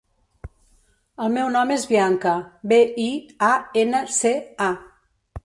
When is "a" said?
3.51-3.51, 4.71-4.73